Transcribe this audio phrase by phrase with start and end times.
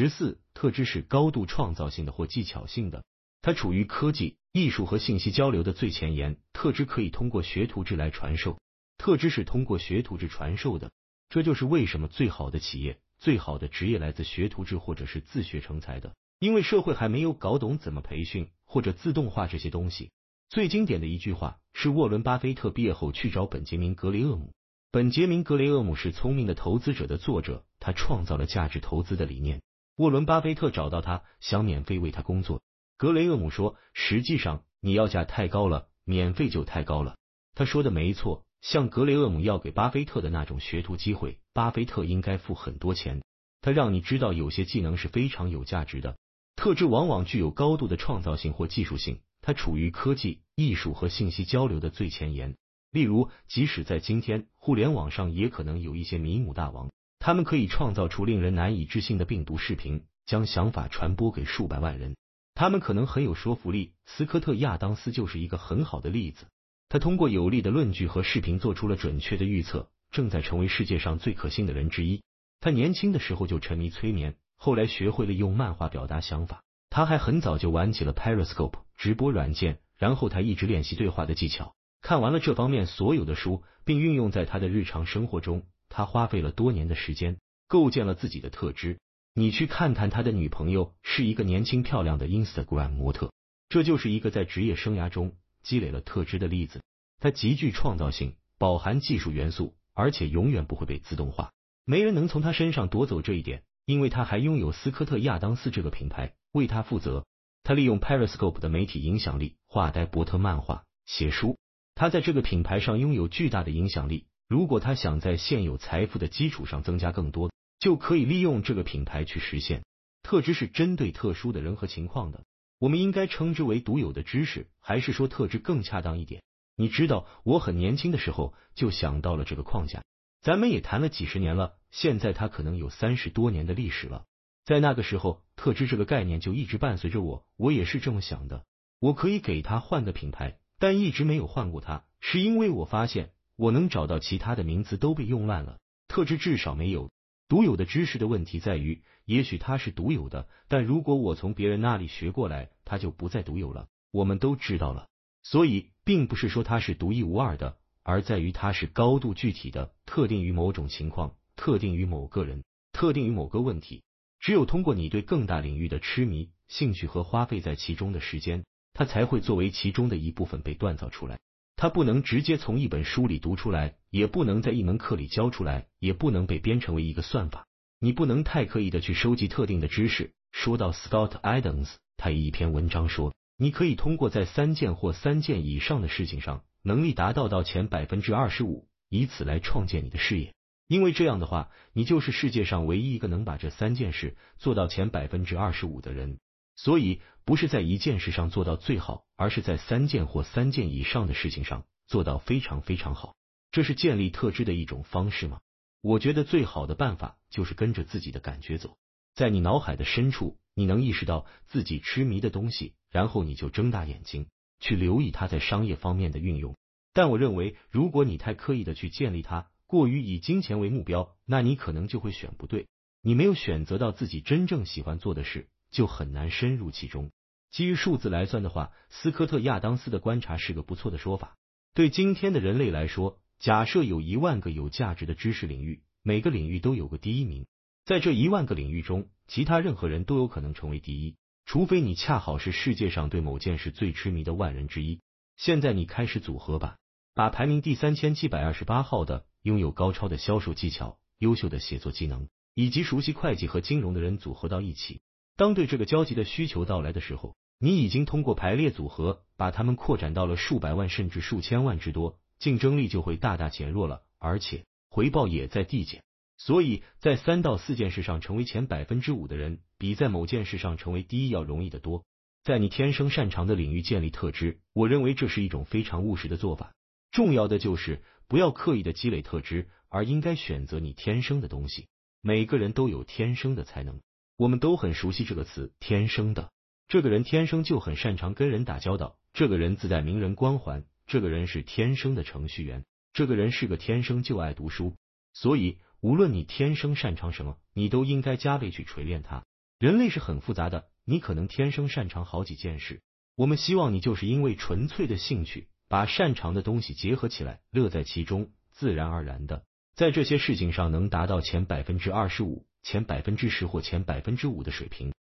[0.00, 3.04] 十四，特质是高度创造性的或技巧性的，
[3.42, 6.38] 它处于科技、艺术和信息交流的最前沿。
[6.54, 8.58] 特质可以通过学徒制来传授，
[8.96, 10.90] 特质是通过学徒制传授的。
[11.28, 20.10] 这就是为什么最好的企业、最好的职业来自学徒制或者是自学成才的，因为社会还没有搞懂怎么培训或者自动化这些东西。
[20.48, 24.54] 最经典的一句话是沃伦·巴菲特毕业后去找本杰明·格雷厄姆。
[24.90, 29.60] 本杰明·格雷厄姆是《聪明的投资者》的作者，他创造了价值投资的理念。
[30.00, 32.62] 沃伦·巴菲特找到他，想免费为他工作。
[32.96, 37.18] 格雷厄姆说：“实际上，你要价太高了，免费就太高了。”
[37.54, 38.46] 他说的没错。
[38.62, 43.22] 像格雷厄姆要给巴菲特的那种学徒机会，巴菲特应该付很多钱。
[43.60, 46.16] 他让你知道有些技能是非常有价值的，
[46.56, 52.56] 特质往往具有高度的创造性或技术性，它处于科技、艺术和信息交流的最前沿。
[52.90, 62.16] 例如，即使在今天，互联网上也可能有一些迷母大王，他们可以创造出令人难以置信的病毒视频，将想法传播给数百万人。
[62.54, 66.46] 他们可能很有说服力，斯科特·亚当斯就是一个很好的例子。
[66.88, 72.22] 他通过有力的论据和视频做出了准确的预测，正在成为世界上最可信的人之一。
[72.58, 76.62] 他年轻的时候就沉迷催眠，后来学会了用漫画表达想法。
[76.88, 81.74] 他还很早就玩起了 Periscope 直播软件，然后他一直练习对话的技巧。
[82.00, 85.64] 看完了这方面所有的书，并运用在他的日常生活中。
[85.90, 87.36] 他花费了多年的时间，
[87.68, 88.98] 构建了自己的特质。
[89.34, 93.30] 你去看看他的女朋友，是一个年轻漂亮的 Instagram 模特。
[93.68, 95.36] 这就是一个在职业生涯中。
[95.62, 96.82] 积累了特质的例子，
[97.18, 101.52] 他极具创造性，饱含技术元素，而且永远不会被自动化。
[101.84, 107.26] 没人能从他身上夺走这一点，因为他还拥有斯科特亚当斯这个品牌为他负责。
[107.62, 111.58] 他利用 Periscope 的媒体影响力，画呆伯特漫画，写书。
[111.94, 114.24] 他在这个品牌上拥有巨大的影响力。
[114.50, 119.84] 如果他想在现有财富的基础上增加更多，就可以利用这个品牌去实现。
[120.24, 122.42] 特质是针对特殊的人和情况的。
[122.80, 126.42] 我们应该称之为独有的知识，还是说特质更恰当一点？
[126.74, 130.02] 你知道，我很年轻的时候就想到了这个框架。
[130.40, 134.24] 咱们也谈了几十年了，现在它可能有三十多年的历史了。
[134.64, 138.64] 在那个时候，特质这个概念就一直伴随着我，我也是这么想的。
[138.98, 143.30] 我可以给他换个品牌，但一直没有换过它，是因为我发现
[143.60, 147.10] 我能找到其他的名字都被用烂了，特质至少没有。
[147.46, 153.88] 独有的知识的问题在于，也许它是独有的，但如果我从别人那里学过来，它就不再独有了。
[154.12, 155.08] 我们都知道了，
[155.42, 164.02] 所以并不是说它是独一无二的，而在于它是高度具体的，特定于某种情况，特定于某个人，特定于某个问题。
[164.38, 171.38] 只有通过你对更大领域的痴迷、兴趣和花费在其中的时间，它才会作为其中的一部分被锻造出来。
[171.80, 177.66] 它不能直接从一本书里读出来，也不能在一门课里教出来，也不能被编成为一个算法。
[177.98, 180.34] 你不能太刻意的去收集特定的知识。
[180.52, 190.52] 说到 Scott Adams，他以一篇文章说，你可以通过在三件或三件以上的事情上能力达到到前百分之二十五，以此来创建你的事业。
[190.86, 196.36] 因为这样的话，你就是世界上唯一一个能把这三件事做到前百分之二十五的人。
[196.82, 203.36] 所以，不是在一件事上做到最好，而是在三件或三件以上的事情上做到非常非常好。
[203.70, 205.60] 这是建立特质的一种方式吗？
[206.00, 208.96] 我觉得最好的办法就是跟着自己的感觉走，
[209.34, 214.46] 在你脑海的深处，你能意识到自己痴迷的东西，然后你就睁大眼睛
[214.78, 216.78] 去留意它在商业方面的运用。
[217.12, 222.86] 但我认为，如果你太刻意的去建立它，过于以金钱为目标，那你可能就会选不对。
[223.20, 225.68] 你没有选择到自己真正喜欢做的事。
[225.90, 227.30] 就很难深入其中。
[227.70, 231.56] 基于数字来算的话，斯科特亚当斯的观察是个不错的说法。
[231.94, 237.66] 对今天的人类来说，假设有一万个有价值的知识领域，每个领域都有个第一名，
[238.04, 245.20] 在这一万个领域中，其他任何人都有可能成为第一，除非你恰好是世界上对某件事最痴迷的万人之一。
[245.56, 246.96] 现在你开始组合吧，
[247.34, 255.20] 把排名第三千七百二十八号的拥有高超的销售技巧、优秀的写作技能以及熟悉会计和金融的人组合到一起。
[255.60, 266.22] 当对这个交集的需求到来的时候，你已经通过排列组合把它们扩展到了数百万甚至数千万之多，竞争力就会大大减弱了，而且回报也在递减。
[266.56, 272.24] 所以在三到四件事上成为前百分之五的人，比在某件事上成为第一要容易得多。
[272.64, 276.94] 在你天生擅长的领域建立特质，我认为这是一种非常务实的做法。
[277.32, 282.06] 重要的就是不要刻意的积累特质，而应该选择你天生的东西。
[282.40, 284.22] 每个人都有天生的才能。
[284.60, 286.70] 我们都很熟悉这个词天生的。
[287.08, 295.16] 这个人天生就很擅长跟人打交道这个人自带名人光环这个人是天生的程序员这个人是个天生就爱读书。
[295.54, 299.64] 所以无论你天生擅长什么你都应该加倍去锤炼他
[299.98, 303.22] 人类是很复杂的你可能天生擅长好几件事。
[303.56, 309.86] 我们希望你就是因为纯粹的兴趣把擅长的东西结合起来乐在其中自然而然的。
[310.14, 315.32] 在这些事情上能达到前百分之二十五前百分之十或前百分之五的水平。